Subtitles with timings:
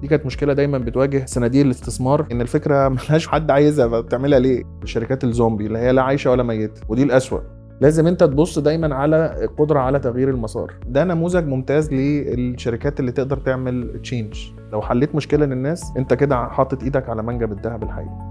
[0.00, 5.24] دي كانت مشكلة دايما بتواجه صناديق الاستثمار إن الفكرة ملهاش حد عايزها بتعملها ليه؟ الشركات
[5.24, 7.40] الزومبي اللي هي لا عايشة ولا ميتة ودي الأسوأ.
[7.80, 10.74] لازم أنت تبص دايما على القدرة على تغيير المسار.
[10.86, 14.34] ده نموذج ممتاز للشركات اللي تقدر تعمل change
[14.72, 18.27] لو حليت مشكلة للناس أنت كده حاطط إيدك على منجم الذهب الحقيقي.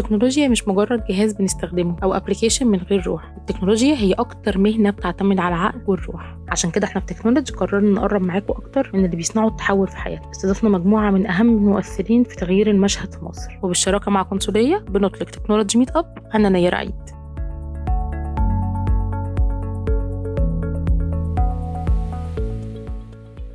[0.00, 3.32] التكنولوجيا مش مجرد جهاز بنستخدمه أو application من غير روح.
[3.36, 6.36] التكنولوجيا هي أكتر مهنة بتعتمد على العقل والروح.
[6.48, 10.30] عشان كده إحنا في تكنولوجي قررنا نقرب معاكم أكتر من اللي بيصنعوا التحول في حياتنا.
[10.30, 13.58] استضفنا مجموعة من أهم المؤثرين في تغيير المشهد في مصر.
[13.62, 17.13] وبالشراكة مع قنصلية بنطلق تكنولوجي meet up أنا نير عيد.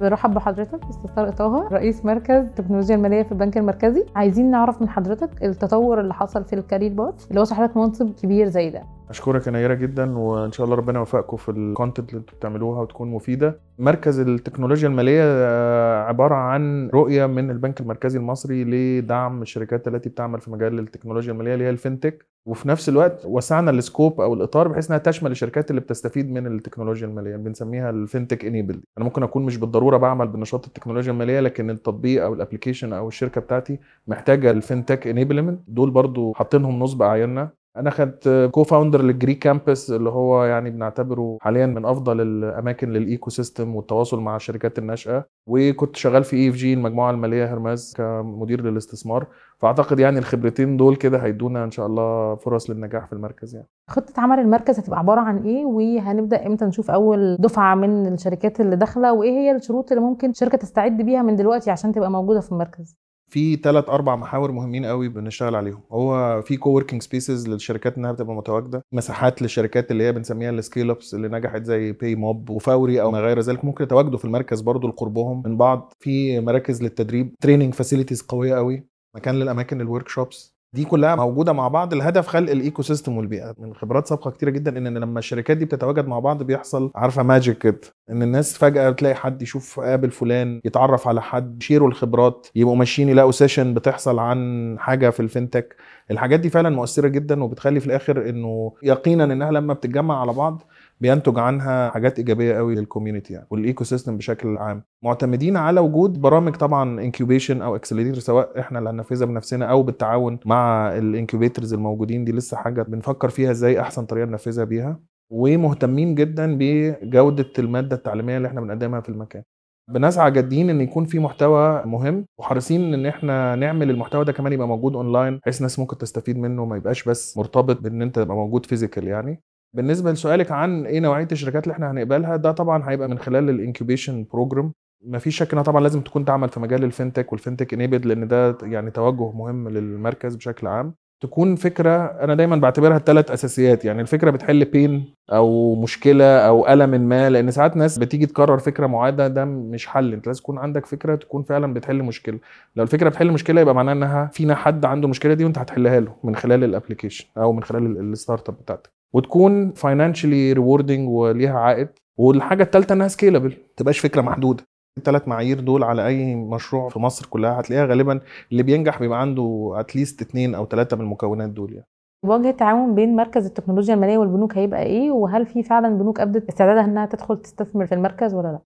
[0.01, 4.05] برحب بحضرتك أستاذ طه رئيس مركز التكنولوجيا المالية في البنك المركزي.
[4.15, 8.09] عايزين نعرف من حضرتك التطور اللي حصل في ال career path اللي وصل حضرتك منصب
[8.13, 8.83] كبير زي ده.
[9.09, 12.81] أشكرك يا نيرة جدا وإن شاء الله ربنا يوفقكم في ال content اللي أنتم بتعملوها
[12.81, 13.59] وتكون مفيدة.
[13.79, 20.41] مركز التكنولوجيا المالية آه، عبارة عن رؤية من البنك المركزي المصري لدعم الشركات التي بتعمل
[20.41, 22.13] في مجال التكنولوجيا المالية اللي هي ال FinTech
[22.45, 26.47] وفي نفس الوقت وسعنا ال scope أو الإطار بحيث إنها تشمل الشركات اللي بتستفيد من
[26.47, 31.39] التكنولوجيا المالية بنسميها ال FinTech enable أنا ممكن أكون مش بالضرورة بعمل بنشاط التكنولوجيا المالية
[31.39, 36.79] لكن التطبيق أو ال application أو الشركة بتاعتي محتاجة ال FinTech enablement دول برضو حاطينهم
[36.79, 37.58] نصب أعيننا.
[37.79, 43.75] أنا خدت co-founder للجريك كامبس اللي هو يعني بنعتبره حاليا من أفضل الأماكن لل ecosystem
[43.75, 45.25] والتواصل مع الشركات الناشئة.
[45.47, 49.27] وكنت شغال في EFG المجموعة المالية هيرميس كمدير للاستثمار.
[49.57, 53.67] فأعتقد يعني الخبرتين دول كده هيدونا إن شاء الله فرص للنجاح في المركز يعني.
[53.89, 58.75] خطة عمل المركز هتبقى عبارة عن إيه؟ وهنبدأ إمتى نشوف أول دفعة من الشركات اللي
[58.75, 62.51] داخلة؟ وإيه هي الشروط اللي ممكن شركة تستعد بيها من دلوقتي عشان تبقى موجودة في
[62.51, 62.95] المركز؟
[63.29, 65.81] في ثلاث أربع محاور مهمين قوي بنشتغل عليهم.
[65.91, 71.13] هو في co-working spaces للشركات إنها بتبقى متواجدة مساحات للشركات اللي هي بنسميها ال scale-ups
[71.13, 73.65] اللي نجحت زي باي موب وفوري أو ما غير ذلك.
[73.65, 75.93] ممكن يتواجدوا في المركز برضو لقربهم من بعض.
[75.99, 81.67] في مراكز للتدريب training facilities قوية قوي مكان للأماكن ال workshops دي كلها موجودة مع
[81.67, 83.55] بعض الهدف خلق ال ecosystem والبيئة.
[83.57, 87.57] من خبرات سابقة كتيرة جدا إن لما الشركات دي بتتواجد مع بعض بيحصل عارفة magic
[87.57, 87.79] كده.
[88.09, 93.09] إن الناس فجأة تلاقي حد يشوف قابل فلان يتعرف على حد يشيروا الخبرات يبقوا ماشيين
[93.09, 95.75] يلاقوا session بتحصل عن حاجة في ال FinTech
[96.11, 100.63] الحاجات دي فعلا مؤثرة جدا وبتخلي في الآخر إنه يقينا إنها لما بتتجمع على بعض
[101.01, 104.83] بينتج عنها حاجات إيجابية قوي لل community يعني وال ecosystem بشكل عام.
[105.03, 110.39] معتمدين على وجود برامج طبعا incubation أو accelerator سواء إحنا اللي هننفذها بنفسنا أو بالتعاون
[110.45, 112.25] مع ال incubators الموجودين.
[112.25, 114.99] دي لسه حاجة بنفكر فيها إزاي أحسن طريقة ننفذها بيها.
[115.31, 119.43] ومهتمين جدا بجودة المادة التعليمية اللي إحنا بنقدمها في المكان.
[119.89, 124.67] بنسعى جادين إن يكون في محتوى مهم وحريصين إن إحنا نعمل المحتوى ده كمان يبقى
[124.67, 128.65] موجود اونلاين بحيث الناس ممكن تستفيد منه ما يبقاش بس مرتبط بإن أنت تبقى موجود
[128.65, 129.41] physical يعني.
[129.73, 133.56] بالنسبة لسؤالك عن إيه نوعية الشركات اللي إحنا هنقبلها ده طبعا هيبقى من خلال ال
[133.56, 134.71] incubation program
[135.05, 138.07] ما فيش شك إنها طبعا لازم تكون تعمل في مجال ال FinTech وال FinTech enable
[138.07, 140.93] لأن ده يعني توجه مهم للمركز بشكل عام.
[141.21, 143.85] تكون فكرة أنا دايما بعتبرها ثلاث أساسيات.
[143.85, 148.87] يعني الفكرة بتحل pain أو مشكلة أو ألم ما لأن ساعات ناس بتيجي تكرر فكرة
[148.87, 150.13] معاده ده مش حل.
[150.13, 152.39] أنت لازم تكون عندك فكرة تكون فعلا بتحل مشكلة.
[152.75, 156.15] لو الفكرة بتحل مشكلة يبقى معناها إنها فينا حد عنده المشكلة دي وأنت هتحلها له
[156.23, 158.98] من خلال ال application أو من خلال ال startup بتاعتك.
[159.13, 161.89] وتكون financially rewarding وليها عائد.
[162.17, 164.63] والحاجة الثالثه إنها scalable ما تبقاش فكرة محدودة.
[164.97, 168.19] الثلاث معايير دول على أي مشروع في مصر كلها هتلاقيها غالبا
[168.51, 171.87] اللي بينجح بيبقى عنده at least اثنين أو ثلاثة من المكونات دول يعني.
[172.25, 176.85] وجه التعاون بين مركز التكنولوجيا المالية والبنوك هيبقى إيه؟ وهل في فعلا بنوك ابدت استعدادها
[176.85, 178.59] إنها تدخل تستثمر في المركز ولا لأ؟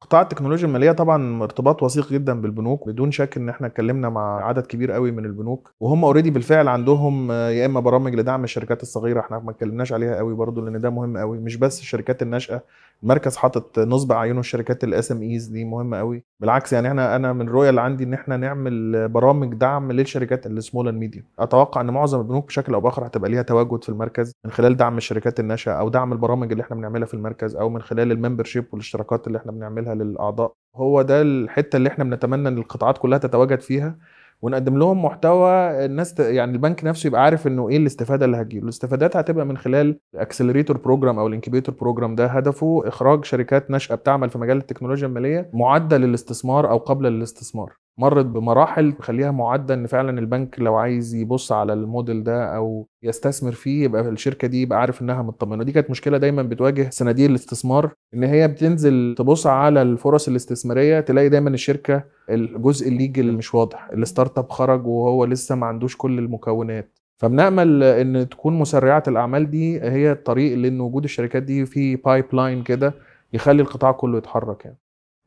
[0.00, 4.66] قطاع التكنولوجيا المالية طبعا ارتباط وثيق جدا بالبنوك بدون شك إن إحنا اتكلمنا مع عدد
[4.66, 9.38] كبير قوي من البنوك وهم already بالفعل عندهم يا إما برامج لدعم الشركات الصغيرة إحنا
[9.38, 12.62] ما اتكلمناش عليها قوي برضو لأن ده مهم قوي مش بس الشركات الناشئة
[13.02, 16.24] المركز حاطط نصب اعينه الشركات ال SMEs دي مهمة قوي.
[16.40, 20.53] بالعكس يعني إحنا أنا من الرؤيه اللي عندي إن إحنا نعمل برامج دعم للشركات ال
[20.53, 24.32] small and medium أتوقع إن معظم البنوك بشكل أو بآخر هتبقى ليها تواجد في المركز
[24.44, 27.82] من خلال دعم الشركات الناشئة أو دعم البرامج اللي إحنا بنعملها في المركز أو من
[27.82, 30.52] خلال ال membership والاشتراكات اللي إحنا بنعملها للأعضاء.
[30.76, 33.98] هو ده الحتة اللي إحنا بنتمنى إن القطاعات كلها تتواجد فيها.
[34.42, 35.50] ونقدم لهم محتوى
[35.84, 36.20] الناس.
[36.20, 40.19] يعني البنك نفسه يبقى عارف إنه إيه الاستفادة اللي هتجيله الاستفادات هتبقى من خلال ال
[40.19, 45.06] accelerator program أو ال incubator program ده هدفه إخراج شركات ناشئة بتعمل في مجال التكنولوجيا
[45.06, 51.14] المالية معده للاستثمار أو قابله للاستثمار مرت بمراحل تخليها معدة إن فعلا البنك لو عايز
[51.14, 55.64] يبص على الموديل ده أو يستثمر فيه يبقى الشركة دي يبقى عارف إنها مطمنة.
[55.64, 61.28] دي كانت مشكلة دايما بتواجه صناديق الاستثمار إن هي بتنزل تبص على الفرص الاستثمارية تلاقي
[61.28, 66.18] دايما الشركة الجزء ال legal مش واضح ال startup خرج وهو لسه ما عندوش كل
[66.18, 66.98] المكونات.
[67.18, 72.94] فبنأمل إن تكون مسرعة الأعمال دي هي الطريق لإن وجود الشركات دي في pipeline كده
[73.32, 74.76] يخلي القطاع كله يتحرك يعني.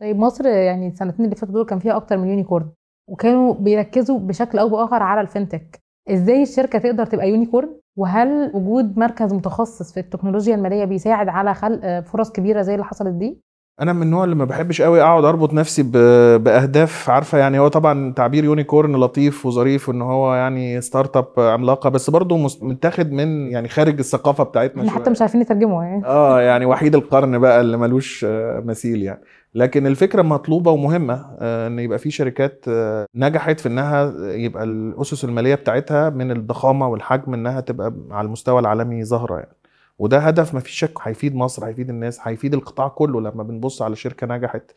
[0.03, 2.69] طيب مصر يعني السنتين اللي فاتوا دول كان فيها أكتر من unicorn
[3.09, 5.79] وكانوا بيركزوا بشكل أو بآخر على ال fintech
[6.09, 12.00] إزاي الشركة تقدر تبقى unicorn؟ وهل وجود مركز متخصص في التكنولوجيا المالية بيساعد على خلق
[12.00, 13.41] فرص كبيرة زي اللي حصلت دي؟
[13.81, 15.83] أنا من النوع اللي ما بحبش قوي أقعد أربط نفسي
[16.38, 22.09] بأهداف عارفة يعني هو طبعا تعبير unicorn لطيف وظريف ان هو يعني startup عملاقة بس
[22.09, 24.91] برضه متاخد من يعني خارج الثقافة بتاعتنا إحنا.
[24.91, 26.05] حتى مش عارفين نترجمه يعني.
[26.05, 29.21] آه يعني وحيد القرن بقى اللي ملوش آه، مثيل يعني.
[29.55, 35.23] لكن الفكرة مطلوبة ومهمة آه، إن يبقى في شركات آه، نجحت في إنها يبقى الأسس
[35.25, 39.55] المالية بتاعتها من الضخامة والحجم إنها تبقى على المستوى العالمي ظاهرة يعني.
[40.00, 43.95] وده هدف ما فيش شك هيفيد مصر هيفيد الناس هيفيد القطاع كله لما بنبص على
[43.95, 44.71] شركة نجحت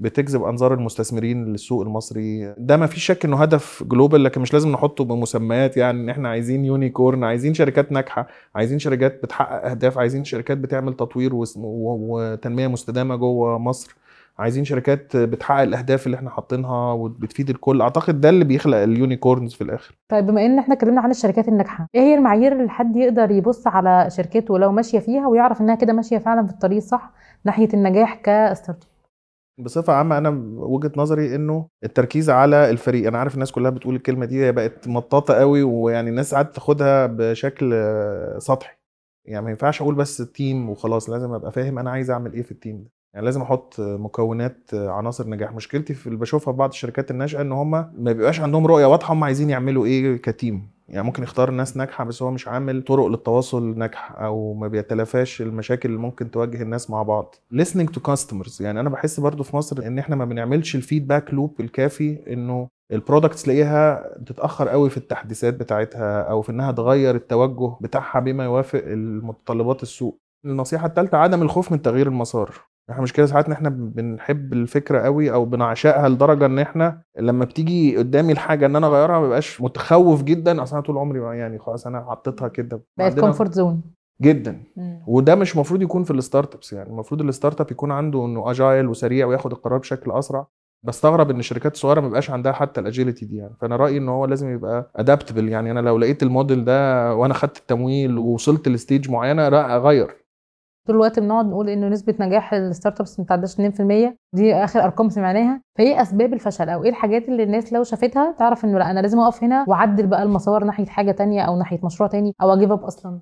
[0.00, 2.54] بتجذب أنظار المستثمرين للسوق المصري.
[2.58, 6.28] ده ما فيش شك إنه هدف global لكن مش لازم نحطه بمسميات يعني إن إحنا
[6.28, 13.16] عايزين unicorn عايزين شركات ناجحة عايزين شركات بتحقق أهداف عايزين شركات بتعمل تطوير وتنمية مستدامة
[13.16, 13.96] جوه مصر.
[14.40, 17.82] عايزين شركات بتحقق الأهداف اللي إحنا حاطينها وبتفيد الكل.
[17.82, 19.94] أعتقد ده اللي بيخلق ال unicorns في الآخر.
[20.10, 23.66] طيب بما إن إحنا اتكلمنا عن الشركات الناجحة إيه هي المعايير اللي حد يقدر يبص
[23.66, 27.12] على شركته لو ماشية فيها ويعرف إنها كده ماشية فعلا في الطريق الصح
[27.44, 33.06] ناحية النجاح كستارت أب؟ بصفة عامة أنا وجهة نظري إنه التركيز على الفريق.
[33.08, 37.06] أنا عارف الناس كلها بتقول الكلمة دي هي بقت مطاطة قوي ويعني الناس ساعات تاخدها
[37.06, 37.74] بشكل
[38.38, 38.76] سطحي.
[39.28, 42.42] يعني ما ينفعش أقول بس ال team وخلاص لازم أبقى فاهم أنا عايز أعمل إيه
[42.42, 42.90] في ال team ده.
[43.14, 45.52] يعني لازم أحط مكونات عناصر نجاح.
[45.52, 49.14] مشكلتي في اللي بشوفها في بعض الشركات الناشئه ان هم ما بيبقاش عندهم رؤية واضحة
[49.14, 52.82] هم عايزين يعملوا إيه ك team يعني ممكن يختار ناس ناجحة بس هو مش عامل
[52.82, 57.34] طرق للتواصل ناجحة أو ما بيتلافاش المشاكل اللي ممكن تواجه الناس مع بعض.
[57.54, 58.60] Listening to customers.
[58.60, 62.68] يعني أنا بحس برضو في مصر ان إحنا ما بنعملش ال feedback loop الكافي انه
[62.92, 68.44] ال products تلاقيها بتتاخر قوي في التحديثات بتاعتها أو في انها تغير التوجه بتاعها بما
[68.44, 70.18] يوافق متطلبات السوق.
[70.44, 72.69] النصيحة الثالثه عدم الخوف من تغيير المسار.
[72.90, 77.96] إحنا مشكلة ساعات ان إحنا بنحب الفكرة قوي أو بنعشقها لدرجة ان إحنا لما بتيجي
[77.96, 81.86] قدامي الحاجة ان أنا اغيرها ما بقاش متخوف جدا اصل أنا طول عمري يعني خلاص
[81.86, 82.82] أنا حطيتها كده.
[82.98, 83.80] بقت comfort zone
[84.22, 84.62] جدا.
[85.06, 88.86] وده مش المفروض يكون في ال startups يعني المفروض ال startup يكون عنده انه agile
[88.88, 90.46] وسريع وياخد القرار بشكل أسرع.
[90.86, 93.54] بستغرب إن الشركات الصغيرة ما بيبقاش عندها حتى ال agility دي يعني.
[93.60, 95.70] فأنا رأيي إن هو لازم يبقى adaptable يعني.
[95.70, 100.19] أنا لو لقيت الموديل ده وأنا خدت التمويل ووصلت ل stage معينة لا أغير.
[100.86, 103.60] طول الوقت بنقعد نقول إنه نسبة نجاح ال startups ما تعداش 2%
[104.34, 108.64] دي آخر أرقام سمعناها فايه أسباب الفشل أو إيه الحاجات اللي الناس لو شافتها تعرف
[108.64, 112.08] إنه لأ أنا لازم أقف هنا وأعدل بقى المسار ناحية حاجة تانية أو ناحية مشروع
[112.08, 113.20] تاني أو أ give up أصلا.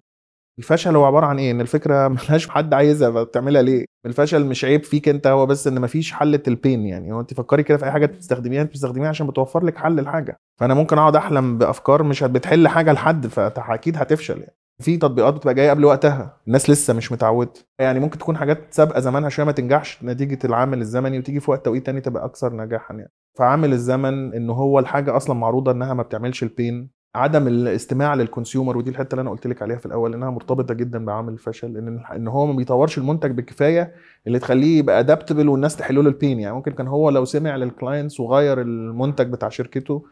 [0.59, 4.85] الفشل هو عبارة عن إيه؟ إن الفكرة ملهاش حد عايزها بتعملها ليه؟ الفشل مش عيب
[4.85, 7.13] فيك أنت هو بس إن مفيش حل ال pain يعني.
[7.13, 10.37] هو أنت فكري كده في أي حاجة بتستخدميها أنت بتستخدميها عشان بتوفر لك حل الحاجة
[10.61, 14.57] فأنا ممكن أقعد أحلم بأفكار مش بتحل حاجة لحد فاكيد هتفشل يعني.
[14.83, 17.53] في تطبيقات بتبقى جاية قبل وقتها الناس لسه مش متعودة.
[17.79, 21.65] يعني ممكن تكون حاجات سابقة زمانها شوية ما تنجحش نتيجة العامل الزمني وتيجي في وقت
[21.65, 23.13] توقيت تاني تبقى أكثر نجاحا يعني.
[23.39, 28.27] فعامل الزمن ان هو الحاجة أصلا معروضة إنها ما بتعملش ال pain عدم الاستماع لل
[28.27, 31.77] consumer ودي الحتة اللي أنا قلت لك عليها في الأول إنها مرتبطة جدا بعامل الفشل
[31.77, 33.93] إن إن هو ما بيطورش المنتج بالكفاية
[34.27, 36.55] اللي تخليه يبقى adaptable والناس تحل له ال pain يعني.
[36.55, 40.05] ممكن كان هو لو سمع لل clients وغير المنتج بتاع شركته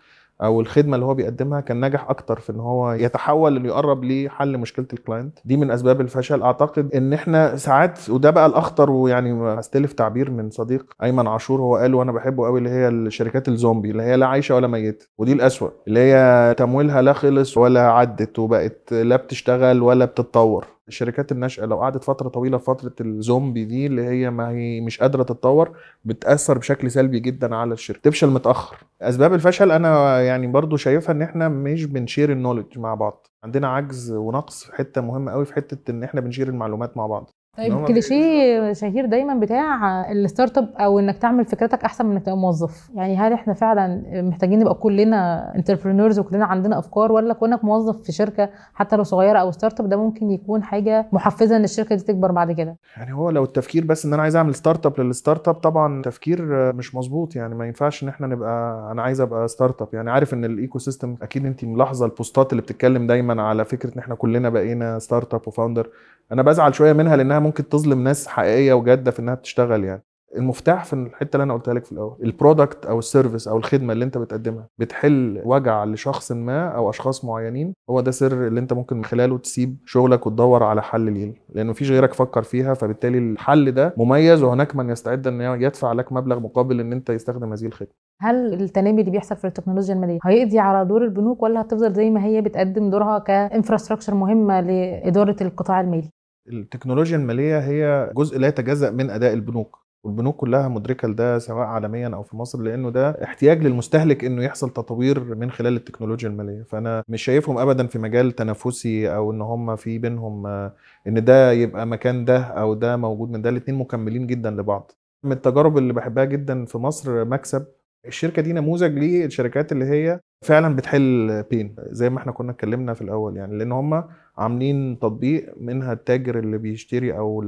[0.43, 4.59] أو الخدمة اللي هو بيقدمها كان نجح أكتر في إن هو يتحول إنه يقرب لحل
[4.59, 6.43] مشكلة الكلاينت دي من أسباب الفشل.
[6.43, 11.61] أعتقد إن إحنا ساعات وده بقى الأخطر ويعني هستلف تعبير من صديق أيمن عاشور.
[11.61, 15.07] هو قال وأنا بحبه قوي اللي هي الشركات الزومبي اللي هي لا عايشة ولا ميتة
[15.19, 20.76] ودي الأسوأ اللي هي تمويلها لا خلص ولا عدت وبقت لا بتشتغل ولا بتتطور.
[20.89, 25.23] الشركات الناشئه لو قعدت فترة طويلة فترة الزومبي دي اللي هي ما هي مش قادرة
[25.23, 28.01] تتطور بتأثر بشكل سلبي جدا على الشركة.
[28.01, 28.77] تفشل متأخر.
[29.03, 33.27] أسباب الفشل أنا يعني برضو شايفها إن إحنا مش بن share ال knowledge مع بعض.
[33.45, 37.07] عندنا عجز ونقص في حتة مهمة قوي في حتة إن إحنا بن share المعلومات مع
[37.07, 37.31] بعض.
[37.59, 42.37] طيب كليشيه شهير دايما بتاع ال startup أو إنك تعمل فكرتك أحسن من إنك تبقى
[42.37, 42.91] موظف.
[42.95, 48.13] يعني هل إحنا فعلا محتاجين نبقى كلنا entrepreneurs وكلنا عندنا أفكار ولا كونك موظف في
[48.13, 52.33] شركة حتى لو صغيرة أو startup ده ممكن يكون حاجة محفزة إن الشركة دي تكبر
[52.33, 56.03] بعد كده؟ يعني هو لو التفكير بس إن أنا عايز أعمل startup لل startup طبعا
[56.03, 57.37] تفكير مش مظبوط.
[57.37, 59.89] يعني ما ينفعش إن إحنا نبقى أنا عايز أبقى startup.
[59.93, 63.65] يعني عارف إن ال ecosystem أكيد انت ملاحظة ال post ات اللي بتتكلم دايما على
[63.65, 65.89] فكرة إن إحنا كلنا بقينا startup و founder
[66.33, 70.03] أنا بزعل شوية منها لأنها ممكن تظلم ناس حقيقية وجادة في إنها بتشتغل يعني.
[70.37, 73.57] المفتاح في الحتة اللي أنا قلتها لك في الأول ال product أو ال service أو
[73.57, 78.61] الخدمة اللي أنت بتقدمها بتحل وجع لشخص ما أو أشخاص معينين؟ هو ده سر اللي
[78.61, 81.35] أنت ممكن من خلاله تسيب شغلك وتدور على حل ليه.
[81.55, 86.13] لأن مفيش غيرك فكر فيها فبالتالي الحل ده مميز وهناك من يستعد إن يدفع لك
[86.13, 87.93] مبلغ مقابل إن أنت يستخدم هذه الخدمة.
[88.21, 92.25] هل التنامي اللي بيحصل في التكنولوجيا المالية هيقضي على دور البنوك ولا هتفضل زي ما
[92.25, 96.11] هي بتقدم دورها كانفراستراكشر مهمة لإدارة القطاع المالي؟
[96.49, 102.09] التكنولوجيا المالية هي جزء لا يتجزأ من أداء البنوك والبنوك كلها مدركة لده سواء عالميا
[102.09, 106.63] أو في مصر لأنه ده احتياج للمستهلك إنه يحصل تطوير من خلال التكنولوجيا المالية.
[106.63, 110.73] فأنا مش شايفهم ابدا في مجال تنافسي أو إن هم في بينهم آه،
[111.07, 114.93] إن ده يبقى مكان ده أو ده موجود من ده الاثنين مكملين جدا لبعض.
[115.25, 117.67] من التجارب اللي بحبها جدا في مصر مكسب
[118.07, 123.03] الشركة دي نموذج للشركات اللي هي فعلا بتحل بين زي ما إحنا كنا اتكلمنا في
[123.03, 124.05] الأول يعني لأن هم
[124.39, 127.45] عاملين تطبيق منها التاجر اللي بيشتري أو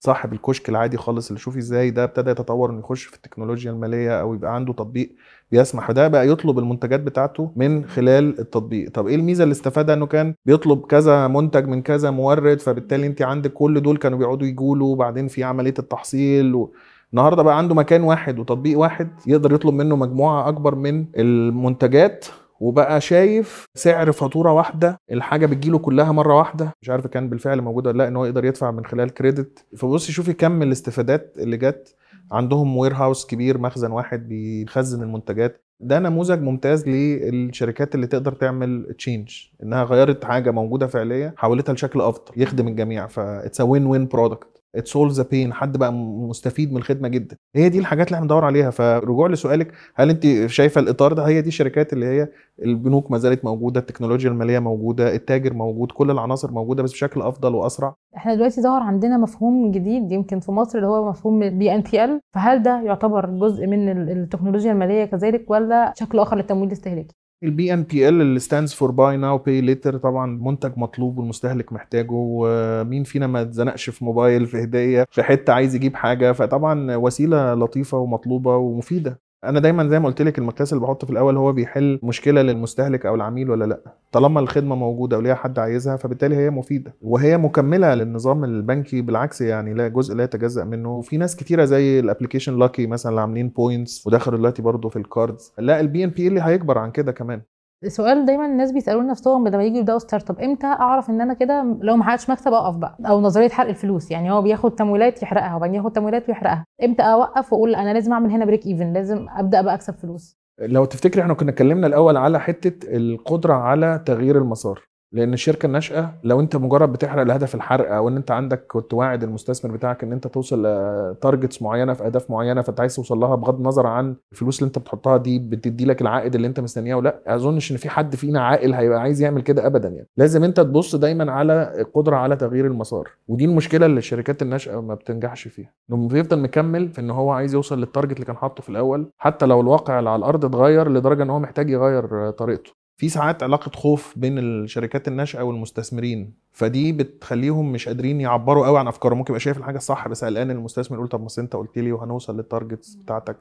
[0.00, 4.20] صاحب الكشك العادي خالص اللي شوف إزاي ده ابتدى يتطور إنه يخش في التكنولوجيا المالية
[4.20, 5.12] أو يبقى عنده تطبيق
[5.50, 8.90] بيسمح ده بقى يطلب المنتجات بتاعته من خلال التطبيق.
[8.90, 13.22] طب إيه الميزة اللي استفادها إنه كان بيطلب كذا منتج من كذا مورد فبالتالي أنت
[13.22, 16.72] عندك كل دول كانوا بيقعدوا يجولوا وبعدين في عملية التحصيل و...
[17.12, 22.26] النهارده بقى عنده مكان واحد وتطبيق واحد يقدر يطلب منه مجموعة أكبر من المنتجات
[22.60, 26.72] وبقى شايف سعر فاتورة واحدة الحاجة بتجيله كلها مرة واحدة.
[26.82, 30.12] مش عارف كان بالفعل موجود ولا لأ إن هو يقدر يدفع من خلال credit فبصي
[30.12, 31.96] شوفي كم الاستفادات اللي جت.
[32.32, 35.64] عندهم warehouse كبير مخزن واحد بيخزن المنتجات.
[35.80, 39.30] ده نموذج ممتاز للشركات اللي تقدر تعمل change
[39.62, 43.06] إنها غيرت حاجة موجودة فعليه حولتها لشكل أفضل يخدم الجميع.
[43.06, 47.36] ف that's win win product it solves pain حد بقى مستفيد من الخدمة جدا.
[47.56, 48.70] هي دي الحاجات اللي إحنا بندور عليها.
[48.70, 52.28] فرجوع لسؤالك هل أنت شايفة الإطار ده؟ هي دي الشركات اللي هي
[52.62, 57.54] البنوك ما زالت موجودة التكنولوجيا المالية موجودة التاجر موجود كل العناصر موجودة بس بشكل أفضل
[57.54, 57.94] وأسرع.
[58.16, 62.82] إحنا دلوقتي ظهر عندنا مفهوم جديد يمكن في مصر اللي هو مفهوم BNPL فهل ده
[62.82, 68.40] يعتبر جزء من ال- التكنولوجيا المالية كذلك ولا شكل آخر للتمويل الاستهلاكي ال BNPL اللي
[68.40, 73.90] stands for buy now pay later طبعا منتج مطلوب والمستهلك محتاجه ومين فينا ما اتزنقش
[73.90, 79.20] في موبايل في هدية في حتة عايز يجيب حاجة فطبعا وسيلة لطيفة ومطلوبة ومفيدة.
[79.44, 83.06] أنا دايما زي ما قلت لك المقياس اللي بحطه في الأول هو بيحل مشكلة للمستهلك
[83.06, 83.80] أو العميل ولا لأ.
[84.12, 86.94] طالما الخدمة موجودة وليها حد عايزها فبالتالي هي مفيدة.
[87.02, 90.96] وهي مكملة للنظام البنكي بالعكس يعني لا جزء لا يتجزأ منه.
[90.96, 94.96] وفي ناس كتيرة زي ال application Lucky مثلا اللي عاملين points ودخلوا دلوقتي برضه في
[94.96, 97.42] ال cards لا ال BNPL هيكبر عن كده كمان.
[97.84, 101.96] السؤال دايما الناس بيسالوا نفسهم لما يجوا يبدأوا startup إمتى أعرف إن أنا كده لو
[101.96, 104.10] ما حققتش مكسب أقف بقى؟ أو نظرية حرق الفلوس.
[104.10, 106.64] يعني هو بياخد تمويلات يحرقها وبعدين ياخد تمويلات ويحرقها.
[106.84, 110.36] إمتى أوقف وأقول أنا لازم أعمل هنا break even لازم أبدأ بقى أكسب فلوس.
[110.60, 114.89] لو تفتكري إحنا كنا اتكلمنا الأول على حتة القدرة على تغيير المسار.
[115.12, 119.22] لأن الشركة الناشئة لو أنت مجرد بتحرق لهدف الحرق أو إن أنت عندك كنت واعد
[119.22, 123.34] المستثمر بتاعك إن أنت توصل ل targets معينة في أهداف معينة فأنت عايز توصل لها
[123.34, 127.20] بغض النظر عن الفلوس اللي أنت بتحطها دي بتدي لك العائد اللي أنت مستنياه ولا
[127.26, 130.06] أظنش إن في حد فينا عاقل هيبقى عايز يعمل كده ابدا يعني.
[130.16, 134.94] لازم أنت تبص دايما على القدره على تغيير المسار ودي المشكلة اللي الشركات الناشئة ما
[134.94, 135.72] بتنجحش فيها.
[135.90, 139.06] إنه بيفضل مكمل في إن هو عايز يوصل لل target اللي كان حاطه في الأول
[139.18, 142.79] حتى لو الواقع اللي على الأرض اتغير لدرجة إن هو محتاج يغير طريقته.
[143.00, 148.88] في ساعات علاقة خوف بين الشركات الناشئة والمستثمرين فدي بتخليهم مش قادرين يعبروا قوي عن
[148.88, 149.18] أفكارهم.
[149.18, 152.36] ممكن يبقى شايف الحاجة الصح بس قلقان المستثمر يقول طب ما أنت قلت لي وهنوصل
[152.36, 153.36] لل targets بتاعتك.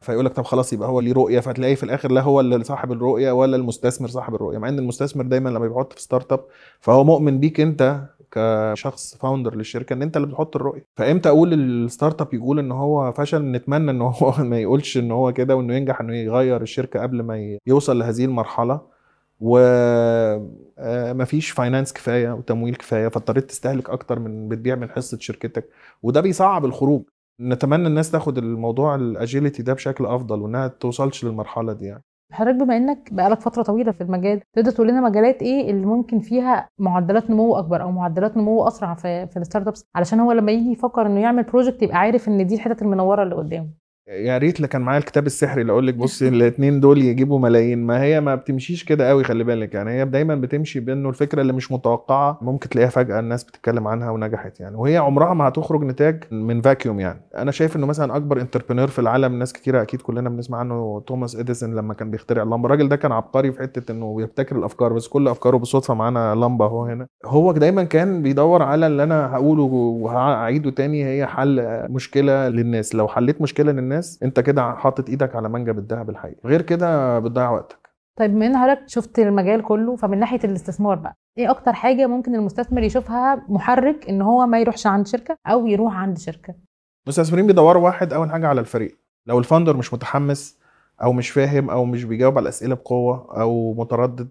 [0.00, 2.92] فيقول لك طب خلاص يبقى هو ليه رؤية فتلاقي في الآخر لا هو اللي صاحب
[2.92, 6.44] الرؤية ولا المستثمر صاحب الرؤية مع إن المستثمر دايما لما بيحط في startup
[6.80, 8.00] فهو مؤمن بيك أنت
[8.30, 10.86] كشخص founder للشركة إن أنت اللي بتحط الرؤية.
[10.96, 15.32] فإمتى أقول ال startup يقول إن هو فشل؟ نتمنى إن هو ما يقولش إن هو
[15.32, 18.99] كده وإنه ينجح إنه يغير الشركة قبل ما يوصل لهذه المرحلة.
[20.80, 25.68] ومفيش finance كفاية وتمويل كفاية فاضطريت تستهلك أكتر من بتبيع من حصة شركتك.
[26.02, 27.02] وده بيصعب الخروج.
[27.40, 32.02] نتمنى الناس تاخد الموضوع ال agility ده بشكل أفضل وإنها توصلش للمرحلة دي يعني.
[32.32, 36.20] حضرتك بما إنك بقالك فترة طويلة في المجال تقدر تقول لنا مجالات إيه اللي ممكن
[36.20, 40.52] فيها معدلات نمو أكبر أو معدلات نمو أسرع في في ال startups علشان هو لما
[40.52, 43.79] يجي يفكر إنه يعمل project يبقى عارف إن دي الحتت المنورة اللي قدامه.
[44.10, 47.86] يا ريت اللي كان معايا الكتاب السحري اللي أقول لك بصي الاثنين دول يجيبوا ملايين.
[47.86, 49.74] ما هي ما بتمشيش كده قوي خلي بالك.
[49.74, 54.10] يعني هي دايما بتمشي بأنه الفكرة اللي مش متوقعة ممكن تلاقيها فجأة الناس بتتكلم عنها
[54.10, 54.76] ونجحت يعني.
[54.76, 57.20] وهي عمرها ما هتخرج نتاج من vacuum يعني.
[57.36, 61.36] أنا شايف إنه مثلا أكبر entrepreneur في العالم ناس كتيرة أكيد كلنا بنسمع عنه توماس
[61.36, 62.66] إديسون لما كان بيخترع اللمبة.
[62.66, 66.64] الراجل ده كان عبقري في حتة إنه بيبتكر الأفكار بس كل أفكاره بالصدفه معانا لمبة
[66.64, 67.06] أهو هنا.
[67.26, 72.94] هو دايما كان بيدور على اللي أنا هقوله وهعيده تاني هي حل مشكلة للناس.
[72.94, 76.40] لو حليت مشكلة للناس انت كده حاطط إيدك على منجم الذهب الحقيقي.
[76.44, 77.90] غير كده بتضيع وقتك.
[78.18, 82.82] طيب ان حضرتك شفت المجال كله؟ فمن ناحية الاستثمار بقى إيه أكتر حاجة ممكن المستثمر
[82.82, 86.54] يشوفها محرك إن هو ما يروحش عند شركة أو يروح عند شركة؟
[87.06, 88.98] المستثمرين بيدوروا واحد أول حاجة على الفريق.
[89.26, 90.58] لو الفاوندر مش متحمس
[91.02, 94.28] أو مش فاهم أو مش بيجاوب على الأسئلة بقوة أو متردد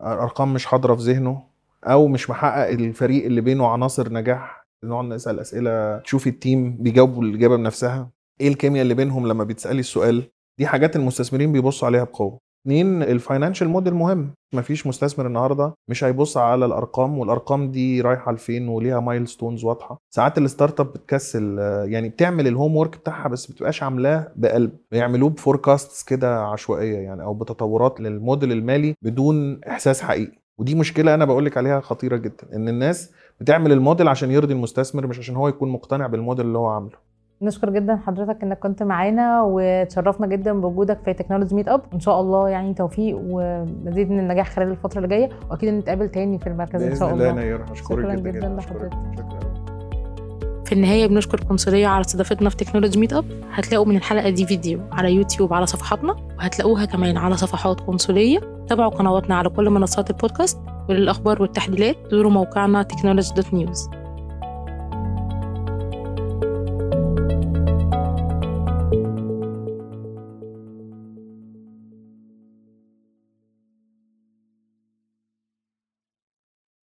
[0.00, 1.42] أرقام مش حاضرة في ذهنه
[1.84, 7.22] أو مش محقق الفريق اللي بينه عناصر نجاح نقعد نسأل أسئلة تشوفي ال team بيجاوبوا
[7.22, 8.10] الإجابة بنفسها.
[8.40, 10.22] إيه الكيمياء اللي بينهم لما بتسالي السؤال؟
[10.58, 12.38] دي حاجات المستثمرين بيبصوا عليها بقوة.
[12.66, 14.34] اتنين ال financial model مهم.
[14.54, 19.98] مفيش مستثمر النهارده مش هيبص على الأرقام والأرقام دي رايحة لفين وليها milestones واضحة.
[20.14, 24.70] ساعات ال startup بتكسل يعني بتعمل ال homework بتاعها بس بتبقاش عاملاه بقلب.
[24.92, 30.38] بيعملوه ب forecasts كده عشوائية يعني أو بتطورات للموديل المالي بدون إحساس حقيقي.
[30.58, 35.06] ودي مشكلة أنا بقول لك عليها خطيرة جدا إن الناس بتعمل الموديل عشان يرضي المستثمر
[35.06, 37.07] مش عشان هو يكون مقتنع بالموديل اللي هو عامله.
[37.42, 42.48] نشكر جدا حضرتك إنك كنت معانا وتشرفنا جدا بوجودك في technology meetup إن شاء الله
[42.48, 46.96] يعني توفيق ومزيد من النجاح خلال الفترة اللي جاية وأكيد نتقابل تاني في المركز إن
[46.96, 47.42] شاء باذن الله.
[47.42, 48.48] نير هشكرك شكراً جدا جداً.
[48.48, 48.98] لحضرتك.
[50.64, 55.14] في النهاية بنشكر Consoleya على استضافتنا في technology meetup هتلاقوا من الحلقة دي فيديو على
[55.14, 58.38] يوتيوب على صفحاتنا وهتلاقوها كمان على صفحات Consoleya.
[58.68, 60.58] تابعوا قنواتنا على كل منصات البودكاست.
[60.88, 64.07] وللأخبار والتحليلات زوروا موقعنا technology.news